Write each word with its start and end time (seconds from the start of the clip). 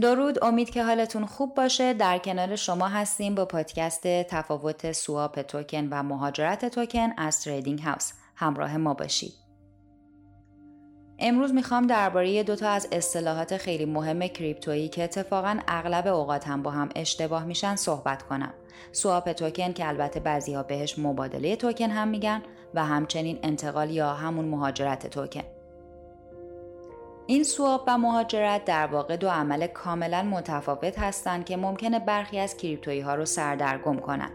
درود 0.00 0.44
امید 0.44 0.70
که 0.70 0.84
حالتون 0.84 1.26
خوب 1.26 1.54
باشه 1.54 1.92
در 1.92 2.18
کنار 2.18 2.56
شما 2.56 2.88
هستیم 2.88 3.34
با 3.34 3.44
پادکست 3.44 4.06
تفاوت 4.06 4.92
swap 4.92 5.42
توکن 5.42 5.88
و 5.90 6.02
مهاجرت 6.02 6.64
توکن 6.64 7.08
از 7.16 7.40
Trading 7.40 7.80
House 7.80 8.12
همراه 8.36 8.76
ما 8.76 8.94
باشید 8.94 9.32
امروز 11.18 11.54
می‌خوام 11.54 11.86
درباره 11.86 12.42
دو 12.42 12.56
تا 12.56 12.68
از 12.68 12.88
اصطلاحات 12.92 13.56
خیلی 13.56 13.84
مهم 13.84 14.26
crypto 14.26 14.72
یی 14.72 14.88
که 14.88 15.04
اتفاقا 15.04 15.58
اغلب 15.68 16.06
اوقات 16.06 16.48
هم 16.48 16.62
با 16.62 16.70
هم 16.70 16.88
اشتباه 16.96 17.44
میشن 17.44 17.76
صحبت 17.76 18.22
کنم. 18.22 18.54
swap 18.92 19.32
توکن 19.32 19.72
که 19.72 19.88
البته 19.88 20.20
بعضی 20.20 20.54
ها 20.54 20.62
بهش 20.62 20.98
مبادله 20.98 21.56
توکن 21.56 21.90
هم 21.90 22.08
میگن 22.08 22.42
و 22.74 22.84
همچنین 22.84 23.38
انتقال 23.42 23.90
یا 23.90 24.14
همون 24.14 24.44
مهاجرت 24.44 25.06
توکن. 25.06 25.55
این 27.28 27.44
سواپ 27.44 27.84
و 27.86 27.98
مهاجرت 27.98 28.64
در 28.64 28.86
واقع 28.86 29.16
دو 29.16 29.28
عمل 29.28 29.66
کاملا 29.66 30.22
متفاوت 30.22 30.98
هستند 30.98 31.44
که 31.44 31.56
ممکنه 31.56 31.98
برخی 31.98 32.38
از 32.38 32.56
کریپتویی 32.56 33.00
ها 33.00 33.14
رو 33.14 33.24
سردرگم 33.24 33.96
کنن. 33.96 34.30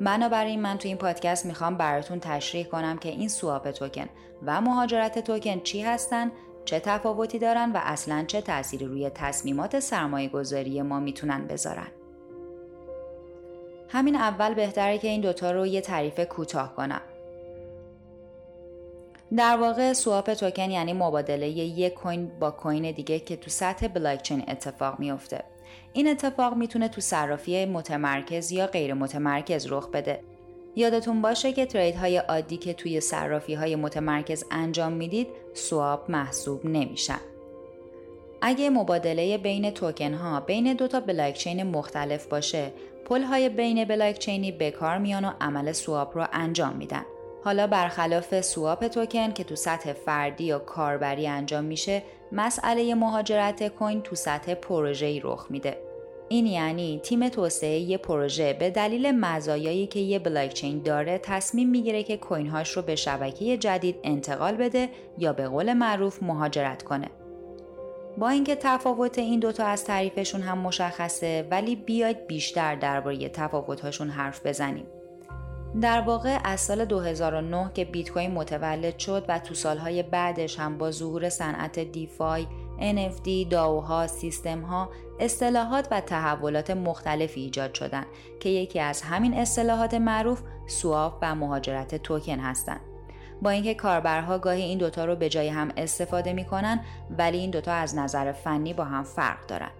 بنابراین 0.00 0.62
من 0.62 0.78
تو 0.78 0.88
این 0.88 0.96
پادکست 0.96 1.46
می‌خوام 1.46 1.76
براتون 1.76 2.20
تشریح 2.20 2.66
کنم 2.66 2.98
که 2.98 3.08
این 3.08 3.28
سواپ 3.28 3.70
توکن 3.70 4.06
و 4.46 4.60
مهاجرت 4.60 5.18
توکن 5.18 5.60
چی 5.60 5.82
هستن، 5.82 6.32
چه 6.64 6.80
تفاوتی 6.80 7.38
دارن 7.38 7.72
و 7.72 7.80
اصلا 7.82 8.24
چه 8.26 8.40
تأثیری 8.40 8.86
روی 8.86 9.10
تصمیمات 9.10 9.80
سرمایه 9.80 10.28
گذاری 10.28 10.82
ما 10.82 11.00
می‌تونن 11.00 11.46
بذارن. 11.46 11.88
همین 13.88 14.16
اول 14.16 14.54
بهتره 14.54 14.98
که 14.98 15.08
این 15.08 15.20
دوتا 15.20 15.50
رو 15.50 15.66
یه 15.66 15.80
تعریف 15.80 16.20
کوتاه 16.20 16.74
کنم. 16.74 17.00
در 19.36 19.56
واقع 19.56 19.92
سواپ 19.92 20.34
توکن 20.34 20.70
یعنی 20.70 20.92
مبادله 20.92 21.48
یک 21.48 21.94
کوین 21.94 22.30
با 22.40 22.50
کوین 22.50 22.92
دیگه 22.92 23.18
که 23.18 23.36
تو 23.36 23.50
سطح 23.50 23.88
بلاکچین 23.88 24.44
اتفاق 24.48 25.00
میفته. 25.00 25.44
این 25.92 26.08
اتفاق 26.08 26.56
می‌تونه 26.56 26.88
تو 26.88 27.00
صرافی 27.00 27.64
متمرکز 27.64 28.52
یا 28.52 28.66
غیر 28.66 28.94
متمرکز 28.94 29.66
رخ 29.72 29.88
بده. 29.88 30.20
یادتون 30.76 31.22
باشه 31.22 31.52
که 31.52 31.66
ترید 31.66 31.96
های 31.96 32.16
عادی 32.16 32.56
که 32.56 32.74
توی 32.74 33.00
صرافی 33.00 33.54
های 33.54 33.76
متمرکز 33.76 34.44
انجام 34.50 34.92
می‌دید 34.92 35.28
سواپ 35.54 36.10
محسوب 36.10 36.66
نمیشن. 36.66 37.20
اگه 38.42 38.70
مبادله 38.70 39.38
بین 39.38 39.70
توکن 39.70 40.14
ها 40.14 40.40
بین 40.40 40.74
دو 40.74 40.88
تا 40.88 41.00
بلاکچین 41.00 41.62
مختلف 41.62 42.26
باشه، 42.26 42.72
پل 43.04 43.22
های 43.22 43.48
بین 43.48 43.84
بلاکچینی 43.84 44.52
به 44.52 44.70
کار 44.70 44.98
میان 44.98 45.24
و 45.24 45.32
عمل 45.40 45.72
سواپ 45.72 46.16
رو 46.16 46.26
انجام 46.32 46.76
میدن. 46.76 47.02
حالا 47.44 47.66
برخلاف 47.66 48.40
سواپ 48.40 48.86
توکن 48.86 49.32
که 49.32 49.44
تو 49.44 49.56
سطح 49.56 49.92
فردی 49.92 50.44
یا 50.44 50.58
کاربری 50.58 51.26
انجام 51.26 51.64
میشه 51.64 52.02
مسئله 52.32 52.94
مهاجرت 52.94 53.68
کوین 53.68 54.02
تو 54.02 54.16
سطح 54.16 54.54
پروژه‌ای 54.54 55.20
رخ 55.20 55.46
میده. 55.50 55.78
این 56.28 56.46
یعنی 56.46 57.00
تیم 57.02 57.28
توسعه 57.28 57.78
یه 57.78 57.98
پروژه 57.98 58.52
به 58.52 58.70
دلیل 58.70 59.10
مزایایی 59.10 59.86
که 59.86 60.00
یه 60.00 60.18
بلاکچین 60.18 60.82
داره 60.82 61.18
تصمیم 61.18 61.68
می‌گیره 61.68 62.02
که 62.02 62.16
کوین 62.16 62.46
هاش 62.46 62.70
رو 62.70 62.82
به 62.82 62.96
شبکه 62.96 63.56
جدید 63.56 63.96
انتقال 64.04 64.56
بده 64.56 64.88
یا 65.18 65.32
به 65.32 65.48
قول 65.48 65.72
معروف 65.72 66.22
مهاجرت 66.22 66.82
کنه. 66.82 67.10
با 68.18 68.28
اینکه 68.28 68.56
تفاوت 68.56 69.18
این 69.18 69.40
دوتا 69.40 69.64
از 69.64 69.84
تعریفشون 69.84 70.40
هم 70.40 70.58
مشخصه 70.58 71.48
ولی 71.50 71.76
بیاید 71.76 72.26
بیشتر 72.26 72.74
درباره 72.74 73.28
تفاوتهاشون 73.28 74.08
حرف 74.08 74.46
بزنیم. 74.46 74.86
در 75.80 76.00
واقع 76.00 76.38
از 76.44 76.60
سال 76.60 76.84
2009 76.84 77.70
که 77.74 77.84
بیت 77.84 78.10
کوین 78.10 78.30
متولد 78.30 78.98
شد 78.98 79.24
و 79.28 79.38
تو 79.38 79.54
سالهای 79.54 80.02
بعدش 80.02 80.58
هم 80.58 80.78
با 80.78 80.90
ظهور 80.90 81.28
صنعت 81.28 81.78
دیفای، 81.78 82.46
NFT، 82.78 83.50
داوها، 83.50 84.06
سیستم 84.06 84.62
ها، 84.62 84.90
اصطلاحات 85.20 85.88
و 85.90 86.00
تحولات 86.00 86.70
مختلفی 86.70 87.40
ایجاد 87.40 87.74
شدند 87.74 88.06
که 88.40 88.48
یکی 88.48 88.80
از 88.80 89.02
همین 89.02 89.34
اصطلاحات 89.34 89.94
معروف 89.94 90.42
سواپ 90.66 91.18
و 91.22 91.34
مهاجرت 91.34 91.94
توکن 91.94 92.40
هستند. 92.40 92.80
با 93.42 93.50
اینکه 93.50 93.74
کاربرها 93.74 94.38
گاهی 94.38 94.62
این 94.62 94.78
دوتا 94.78 95.04
رو 95.04 95.16
به 95.16 95.28
جای 95.28 95.48
هم 95.48 95.72
استفاده 95.76 96.32
می‌کنن 96.32 96.80
ولی 97.18 97.38
این 97.38 97.50
دوتا 97.50 97.72
از 97.72 97.96
نظر 97.96 98.32
فنی 98.32 98.74
با 98.74 98.84
هم 98.84 99.04
فرق 99.04 99.46
دارن. 99.46 99.70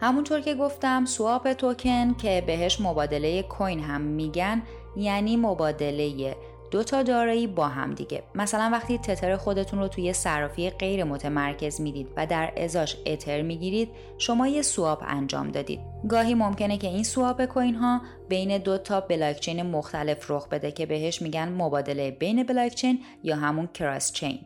همونطور 0.00 0.40
که 0.40 0.54
گفتم 0.54 1.04
سواپ 1.04 1.52
توکن 1.52 2.14
که 2.14 2.44
بهش 2.46 2.80
مبادله 2.80 3.42
کوین 3.42 3.80
هم 3.80 4.00
میگن 4.00 4.62
یعنی 4.96 5.36
مبادله 5.36 6.36
دو 6.70 6.82
تا 6.82 7.02
دارایی 7.02 7.46
با 7.46 7.68
هم 7.68 7.94
دیگه. 7.94 8.22
مثلا 8.34 8.70
وقتی 8.72 8.98
تتر 8.98 9.36
خودتون 9.36 9.78
رو 9.78 9.88
توی 9.88 10.12
صرافی 10.12 10.70
غیر 10.70 11.04
متمرکز 11.04 11.80
می‌دید 11.80 12.08
و 12.16 12.26
در 12.26 12.52
ازاش 12.56 12.96
اتر 13.06 13.42
می‌گیرید 13.42 13.88
شما 14.18 14.46
یه 14.46 14.62
سواپ 14.62 15.04
انجام 15.06 15.50
دادید. 15.50 15.80
گاهی 16.08 16.34
ممکنه 16.34 16.78
که 16.78 16.88
این 16.88 17.04
سواپ 17.04 17.44
کوین 17.44 17.74
ها 17.74 18.00
بین 18.28 18.58
دو 18.58 18.78
تا 18.78 19.00
بلاکچین 19.00 19.62
مختلف 19.62 20.30
رخ 20.30 20.48
بده 20.48 20.72
که 20.72 20.86
بهش 20.86 21.22
میگن 21.22 21.48
مبادله 21.48 22.10
بین 22.10 22.42
بلاکچین 22.42 23.00
یا 23.22 23.36
همون 23.36 23.68
کراس 23.74 24.12
چین. 24.12 24.38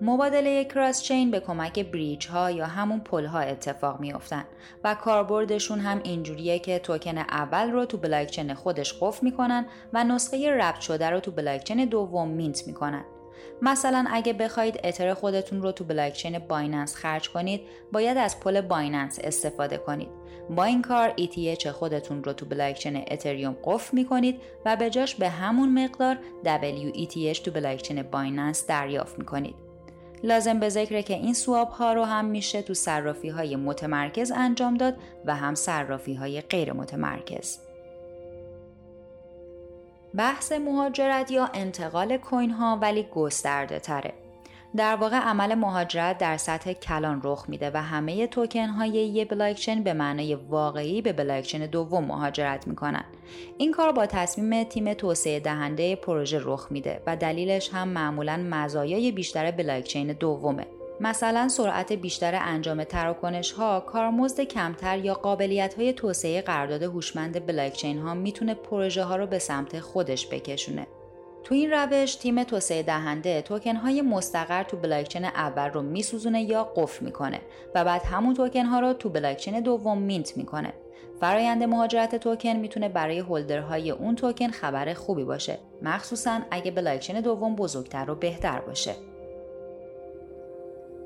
مبادله 0.00 0.64
cross-chain 0.64 1.30
به 1.30 1.40
کمک 1.40 1.86
bridge 1.86 2.28
ها 2.28 2.50
یا 2.50 2.66
همون 2.66 3.00
پل 3.00 3.26
ها 3.26 3.40
اتفاق 3.40 4.00
میافتن 4.00 4.44
و 4.84 4.94
کاربردشون 4.94 5.80
هم 5.80 6.00
اینجوریه 6.04 6.58
که 6.58 6.78
توکن 6.78 7.18
اول 7.18 7.70
رو 7.70 7.84
تو 7.84 7.96
بلاکچین 7.96 8.54
خودش 8.54 8.94
قفل 9.00 9.26
می‌کنن 9.26 9.66
و 9.92 10.04
نسخه 10.04 10.50
wrapped 10.50 10.80
شده 10.80 11.10
رو 11.10 11.20
تو 11.20 11.30
بلاکچین 11.30 11.84
دوم 11.84 12.28
mint 12.28 12.66
می‌کنن. 12.66 13.04
مثلا 13.62 14.04
اگه 14.10 14.32
بخواید 14.32 14.80
اتر 14.84 15.14
خودتون 15.14 15.62
رو 15.62 15.72
تو 15.72 15.84
بلاکچین 15.84 16.38
بایننس 16.38 16.96
خرج 16.96 17.30
کنید 17.30 17.60
باید 17.92 18.16
از 18.16 18.40
پل 18.40 18.60
بایننس 18.60 19.18
استفاده 19.22 19.78
کنید. 19.78 20.08
با 20.50 20.64
این 20.64 20.82
کار 20.82 21.12
ETH 21.20 21.66
خودتون 21.66 22.24
رو 22.24 22.32
تو 22.32 22.46
بلاکچین 22.46 23.04
اتریوم 23.10 23.56
قفل 23.64 23.96
می‌کنید 23.96 24.40
و 24.64 24.76
به 24.76 24.90
جاش 24.90 25.14
به 25.14 25.28
همون 25.28 25.84
مقدار 25.84 26.18
WETH 26.44 27.38
تو 27.38 27.50
بلاکچین 27.50 28.02
بایننس 28.02 28.66
دریافت 28.66 29.18
می‌کنید. 29.18 29.67
لازم 30.22 30.60
به 30.60 30.68
ذکره 30.68 31.02
که 31.02 31.14
این 31.14 31.34
سواب 31.34 31.68
ها 31.68 31.92
رو 31.92 32.04
هم 32.04 32.24
میشه 32.24 32.62
تو 32.62 32.74
صرافی 32.74 33.28
های 33.28 33.56
متمرکز 33.56 34.32
انجام 34.36 34.76
داد 34.76 34.96
و 35.24 35.36
هم 35.36 35.54
صرافی 35.54 36.14
های 36.14 36.40
غیر 36.40 36.72
متمرکز. 36.72 37.58
بحث 40.14 40.52
مهاجرت 40.52 41.30
یا 41.30 41.50
انتقال 41.54 42.16
کوین 42.16 42.50
ها 42.50 42.78
ولی 42.82 43.02
گسترده 43.02 43.78
تره. 43.78 44.27
در 44.76 44.96
واقع 44.96 45.16
عمل 45.16 45.54
مهاجرت 45.54 46.18
در 46.18 46.36
سطح 46.36 46.72
کلان 46.72 47.20
رخ 47.24 47.44
میده 47.48 47.70
و 47.74 47.82
همه 47.82 48.26
توکن 48.26 48.68
های 48.68 48.90
یه 48.90 49.24
بلاکچین 49.24 49.82
به 49.82 49.92
معنای 49.92 50.34
واقعی 50.34 51.02
به 51.02 51.12
بلاکچین 51.12 51.66
دوم 51.66 52.04
مهاجرت 52.04 52.66
می‌کنن. 52.66 53.04
این 53.58 53.72
کار 53.72 53.92
با 53.92 54.06
تصمیم 54.06 54.64
تیم 54.64 54.94
توسعه 54.94 55.40
دهنده 55.40 55.96
پروژه 55.96 56.40
رخ 56.42 56.66
میده 56.70 57.02
و 57.06 57.16
دلیلش 57.16 57.70
هم 57.72 57.88
معمولا 57.88 58.46
مزایای 58.50 59.12
بیشتر 59.12 59.50
بلاکچین 59.50 60.12
دومه. 60.12 60.66
مثلا 61.00 61.48
سرعت 61.48 61.92
بیشتر 61.92 62.34
انجام 62.34 62.84
تراکنش 62.84 63.52
ها، 63.52 63.80
کارمزد 63.80 64.40
کمتر 64.40 64.98
یا 64.98 65.14
قابلیت 65.14 65.74
های 65.74 65.92
توسعه 65.92 66.42
قرارداد 66.42 66.82
هوشمند 66.82 67.46
بلاکچین 67.46 67.98
ها 67.98 68.14
می‌تونه 68.14 68.54
پروژه 68.54 69.04
ها 69.04 69.16
رو 69.16 69.26
به 69.26 69.38
سمت 69.38 69.80
خودش 69.80 70.28
بکشونه. 70.28 70.86
تو 71.44 71.54
این 71.54 71.70
روش 71.70 72.14
تیم 72.14 72.44
توسعه 72.44 72.82
دهنده 72.82 73.42
توکن 73.42 73.76
های 73.76 74.02
مستقر 74.02 74.62
تو 74.62 74.76
بلاکچین 74.76 75.24
اول 75.24 75.70
رو 75.70 75.82
میسوزونه 75.82 76.42
یا 76.42 76.64
قفل 76.64 77.04
می‌کنه 77.04 77.40
و 77.74 77.84
بعد 77.84 78.02
همون 78.02 78.34
توکن 78.34 78.64
ها 78.64 78.80
رو 78.80 78.92
تو 78.92 79.08
بلاکچین 79.08 79.60
دوم 79.60 79.98
مینت 79.98 80.36
می‌کنه. 80.36 80.72
فرایند 81.20 81.62
مهاجرت 81.62 82.16
توکن 82.16 82.56
می‌تونه 82.56 82.88
برای 82.88 83.18
هولدرهای 83.18 83.90
اون 83.90 84.16
توکن 84.16 84.50
خبر 84.50 84.94
خوبی 84.94 85.24
باشه 85.24 85.58
مخصوصا 85.82 86.40
اگه 86.50 86.70
بلاکچین 86.70 87.20
دوم 87.20 87.56
بزرگتر 87.56 88.10
و 88.10 88.14
بهتر 88.14 88.60
باشه. 88.60 88.94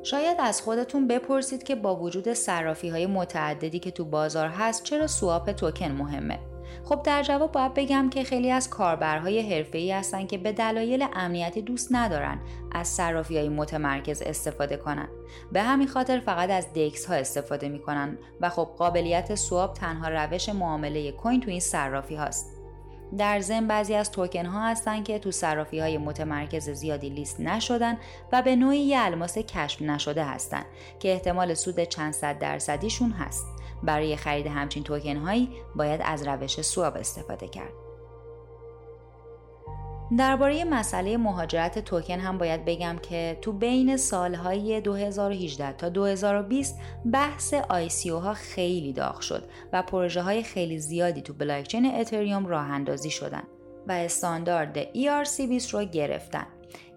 شاید 0.02 0.36
از 0.40 0.62
خودتون 0.62 1.06
بپرسید 1.06 1.62
که 1.62 1.74
با 1.74 1.96
وجود 1.96 2.32
صرافی 2.32 2.88
های 2.88 3.06
متعددی 3.06 3.78
که 3.78 3.90
تو 3.90 4.04
بازار 4.04 4.48
هست 4.48 4.82
چرا 4.82 5.06
سواپ 5.06 5.52
توکن 5.52 5.92
مهمه؟ 5.92 6.38
خب 6.84 7.02
در 7.02 7.22
جواب 7.22 7.52
باید 7.52 7.74
بگم 7.74 8.10
که 8.10 8.24
خیلی 8.24 8.50
از 8.50 8.70
کاربرهای 8.70 9.54
حرفه‌ای 9.54 9.92
هستن 9.92 10.26
که 10.26 10.38
به 10.38 10.52
دلایل 10.52 11.06
امنیتی 11.12 11.62
دوست 11.62 11.88
ندارن 11.90 12.38
از 12.72 12.88
صرافی 12.88 13.38
های 13.38 13.48
متمرکز 13.48 14.22
استفاده 14.22 14.76
کنن. 14.76 15.08
به 15.52 15.62
همین 15.62 15.88
خاطر 15.88 16.20
فقط 16.20 16.50
از 16.50 16.72
دکس 16.72 17.06
ها 17.06 17.14
استفاده 17.14 17.69
می‌کنن 17.69 18.19
و 18.40 18.48
خب 18.48 18.69
قابلیت 18.78 19.34
سواب 19.34 19.74
تنها 19.74 20.08
روش 20.08 20.48
معامله 20.48 21.12
کوین 21.12 21.40
تو 21.40 21.50
این 21.50 21.60
صرافی 21.60 22.14
هاست. 22.14 22.51
در 23.18 23.40
ضمن 23.40 23.66
بعضی 23.68 23.94
از 23.94 24.10
توکن 24.10 24.46
ها 24.46 24.68
هستن 24.68 25.02
که 25.02 25.18
تو 25.18 25.30
صرافی 25.30 25.78
های 25.78 25.98
متمرکز 25.98 26.70
زیادی 26.70 27.08
لیست 27.08 27.40
نشدن 27.40 27.98
و 28.32 28.42
به 28.42 28.56
نوعی 28.56 28.78
یه 28.78 28.98
الماس 29.00 29.38
کشف 29.38 29.82
نشده 29.82 30.24
هستن 30.24 30.64
که 31.00 31.12
احتمال 31.12 31.54
سود 31.54 31.80
چند 31.84 32.12
صد 32.12 32.38
درصدیشون 32.38 33.10
هست 33.10 33.46
برای 33.82 34.16
خرید 34.16 34.46
همچین 34.46 34.84
توکن 34.84 35.16
هایی 35.16 35.50
باید 35.76 36.00
از 36.04 36.26
روش 36.26 36.60
سواب 36.60 36.96
استفاده 36.96 37.48
کرد. 37.48 37.81
درباره 40.18 40.64
مسئله 40.64 41.16
مهاجرت 41.16 41.78
توکن 41.78 42.20
هم 42.20 42.38
باید 42.38 42.64
بگم 42.64 42.96
که 43.02 43.38
تو 43.42 43.52
بین 43.52 43.96
سالهای 43.96 44.80
2018 44.80 45.72
تا 45.72 45.88
2020 45.88 46.78
بحث 47.12 47.54
ICO 47.54 48.10
ها 48.10 48.34
خیلی 48.34 48.92
داغ 48.92 49.20
شد 49.20 49.44
و 49.72 49.82
پروژه 49.82 50.22
های 50.22 50.42
خیلی 50.42 50.78
زیادی 50.78 51.22
تو 51.22 51.32
بلاکچین 51.32 51.86
اتریوم 51.86 52.46
راه 52.46 52.70
اندازی 52.70 53.10
شدن 53.10 53.42
و 53.88 53.92
استاندارد 53.92 54.84
ERC20 54.84 55.70
رو 55.70 55.84
گرفتن. 55.84 56.46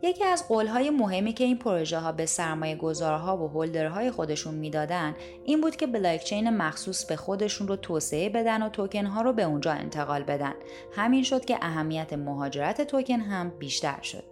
یکی 0.02 0.24
از 0.24 0.48
قولهای 0.48 0.90
مهمی 0.90 1.34
که 1.34 1.44
این 1.44 1.58
پروژه 1.58 2.00
ها 2.00 2.12
به 2.12 2.26
سرمایه 2.26 2.76
گذارها 2.76 3.38
و 3.38 3.48
هولدرهای 3.48 4.12
خودشون 4.12 4.54
می‌دادن 4.54 5.16
این 5.46 5.62
بود 5.62 5.76
که 5.76 5.88
بلاکچین 5.88 6.50
مخصوص 6.50 7.06
به 7.06 7.16
خودشون 7.16 7.68
رو 7.68 7.76
توسعه 7.76 8.30
بدن 8.30 8.64
و 8.64 8.70
توکن 8.70 9.06
ها 9.06 9.22
رو 9.22 9.34
به 9.34 9.44
اونجا 9.44 9.72
انتقال 9.72 10.24
بدن. 10.24 10.54
همین 10.96 11.24
شد 11.24 11.46
که 11.46 11.58
اهمیت 11.62 12.14
مهاجرت 12.14 12.82
توکن 12.82 13.20
هم 13.20 13.50
بیشتر 13.50 14.02
شد. 14.02 14.24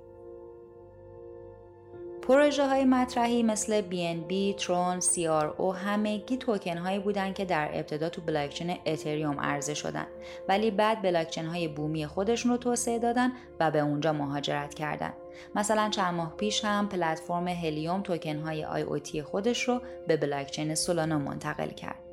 پروژه 2.27 2.67
های 2.67 2.85
مطرحی 2.85 3.43
مثل 3.43 3.81
BNB، 3.81 4.55
ترون، 4.57 4.99
CRO 4.99 5.75
همگی 5.75 6.37
توکن 6.37 6.77
هایی 6.77 6.99
بودن 6.99 7.33
که 7.33 7.45
در 7.45 7.69
ابتدا 7.73 8.09
تو 8.09 8.21
بلاکچین 8.21 8.77
اتریوم 8.85 9.39
عرضه 9.39 9.73
شدن 9.73 10.07
ولی 10.49 10.71
بعد 10.71 11.01
بلاکچین 11.01 11.45
های 11.45 11.67
بومی 11.67 12.07
خودشون 12.07 12.51
رو 12.51 12.57
توسعه 12.57 12.99
دادن 12.99 13.31
و 13.59 13.71
به 13.71 13.79
اونجا 13.79 14.13
مهاجرت 14.13 14.73
کردن. 14.73 15.13
مثلا 15.55 15.89
چند 15.89 16.13
ماه 16.13 16.33
پیش 16.37 16.65
هم 16.65 16.89
پلتفرم 16.89 17.47
هلیوم 17.47 18.01
توکن 18.01 18.37
های 18.37 18.65
IoT 18.65 19.17
خودش 19.17 19.63
رو 19.63 19.81
به 20.07 20.17
بلاکچین 20.17 20.75
سولانا 20.75 21.19
منتقل 21.19 21.69
کرد. 21.69 22.03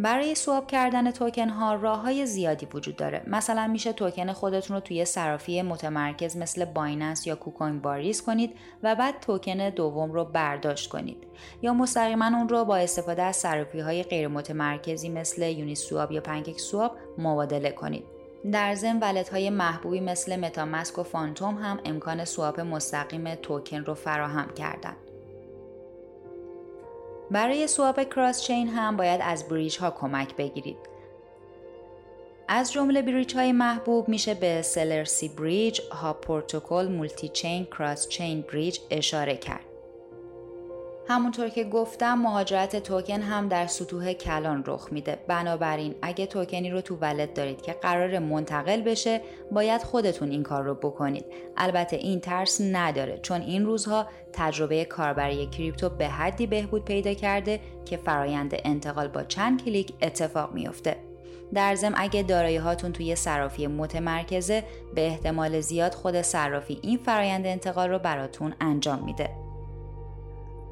برای 0.00 0.34
swap 0.34 0.66
کردن 0.66 1.10
توکن 1.10 1.48
ها 1.48 1.74
راه 1.74 2.00
های 2.00 2.26
زیادی 2.26 2.66
وجود 2.74 2.96
داره. 2.96 3.22
مثلا 3.26 3.66
میشه 3.66 3.92
توکن 3.92 4.32
خودتون 4.32 4.74
رو 4.76 4.80
توی 4.80 5.04
صرافی 5.04 5.62
متمرکز 5.62 6.36
مثل 6.36 6.64
بایننس 6.64 7.26
یا 7.26 7.36
KuCoin 7.36 7.80
واریز 7.80 8.22
کنید 8.22 8.54
و 8.82 8.94
بعد 8.94 9.20
توکن 9.20 9.70
دوم 9.70 10.12
رو 10.12 10.24
برداشت 10.24 10.90
کنید. 10.90 11.26
یا 11.62 11.72
مستقیما 11.72 12.26
اون 12.26 12.48
رو 12.48 12.64
با 12.64 12.76
استفاده 12.76 13.22
از 13.22 13.36
صرافی 13.36 13.80
های 13.80 14.02
غیر 14.02 14.28
متمرکزی 14.28 15.08
مثل 15.08 15.42
Uniswap 15.42 16.12
یا 16.12 16.20
PancakeSwap 16.20 16.96
مبادله 17.18 17.70
کنید. 17.70 18.17
در 18.52 18.74
ضمن 18.74 18.98
wallet 19.00 19.28
های 19.28 19.50
محبوبی 19.50 20.00
مثل 20.00 20.36
MetaMask 20.36 20.98
و 20.98 21.02
Phantom 21.02 21.54
هم 21.54 21.80
امکان 21.84 22.24
swap 22.24 22.60
مستقیم 22.60 23.34
توکن 23.34 23.84
رو 23.84 23.94
فراهم 23.94 24.54
کردند. 24.54 24.96
برای 27.30 27.66
swap 27.66 28.02
cross-chain 28.02 28.68
هم 28.68 28.96
باید 28.96 29.20
از 29.24 29.48
bridge 29.48 29.78
ها 29.78 29.90
کمک 29.90 30.36
بگیرید. 30.36 30.78
از 32.48 32.72
جمله 32.72 33.02
bridge 33.02 33.34
های 33.34 33.52
محبوب 33.52 34.08
میشه 34.08 34.34
به 34.34 34.62
Celer 34.62 35.28
cBridge، 35.28 35.80
Hop 35.90 36.12
Protocol، 36.12 36.88
Multichain، 36.88 37.64
cross-chain 37.64 38.40
bridge 38.40 38.78
اشاره 38.90 39.36
کرد. 39.36 39.67
همونطور 41.08 41.48
که 41.48 41.64
گفتم 41.64 42.18
مهاجرت 42.18 42.76
توکن 42.76 43.22
هم 43.22 43.48
در 43.48 43.66
سطوح 43.66 44.12
کلان 44.12 44.64
رخ 44.66 44.88
میده. 44.92 45.18
بنابراین 45.28 45.94
اگه 46.02 46.26
توکنی 46.26 46.70
رو 46.70 46.80
تو 46.80 46.96
ولت 46.96 47.34
دارید 47.34 47.62
که 47.62 47.72
قرار 47.72 48.18
منتقل 48.18 48.82
بشه 48.82 49.20
باید 49.52 49.82
خودتون 49.82 50.30
این 50.30 50.42
کار 50.42 50.64
رو 50.64 50.74
بکنید. 50.74 51.24
البته 51.56 51.96
این 51.96 52.20
ترس 52.20 52.60
نداره 52.60 53.18
چون 53.22 53.40
این 53.40 53.66
روزها 53.66 54.06
تجربه 54.32 54.84
کاربری 54.84 55.46
کریپتو 55.46 55.88
به 55.88 56.08
حدی 56.08 56.46
بهبود 56.46 56.84
پیدا 56.84 57.14
کرده 57.14 57.60
که 57.84 57.96
فرایند 57.96 58.54
انتقال 58.64 59.08
با 59.08 59.24
چند 59.24 59.64
کلیک 59.64 59.92
اتفاق 60.02 60.52
میافته 60.52 60.96
در 61.54 61.74
ضمن 61.74 61.94
اگه 61.96 62.22
دارایی 62.22 62.56
هاتون 62.56 62.92
توی 62.92 63.16
صرافی 63.16 63.66
متمرکزه 63.66 64.64
به 64.94 65.06
احتمال 65.06 65.60
زیاد 65.60 65.94
خود 65.94 66.22
صرافی 66.22 66.78
این 66.82 66.98
فرایند 66.98 67.46
انتقال 67.46 67.90
رو 67.90 67.98
براتون 67.98 68.54
انجام 68.60 69.04
میده. 69.04 69.47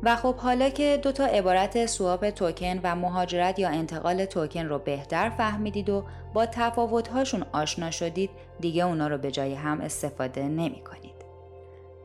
و 0.07 0.17
خب 0.17 0.37
حالا 0.37 0.69
که 0.69 1.01
دو 1.03 1.13
تا 1.13 1.25
عبارت 1.25 1.87
سواپ 1.87 2.31
توکن 2.31 2.81
و 2.83 2.97
مهاجرت 2.97 3.59
یا 3.59 3.69
انتقال 3.69 4.25
توکن 4.25 4.67
رو 4.67 4.79
بهتر 4.79 5.31
فهمیدید 5.31 5.91
و 5.91 6.05
با 6.35 6.47
تفاوت‌هاشون 6.47 7.45
آشنا 7.53 7.91
شدید 7.91 8.31
دیگه 8.61 8.85
اونا 8.85 9.09
رو 9.09 9.19
به 9.19 9.31
جای 9.31 9.55
هم 9.55 9.81
استفاده 9.81 10.43
نمی 10.43 10.85
کنید. 10.85 11.17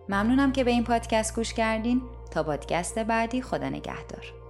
ممنونم 0.09 0.51
که 0.51 0.63
به 0.63 0.71
این 0.71 0.83
پادکست 0.83 1.36
گوش 1.36 1.53
کردین 1.53 2.01
تا 2.31 2.44
پادکست 2.44 3.00
بعدی 3.00 3.42
خدا 3.42 3.69
نگهدار. 3.69 4.40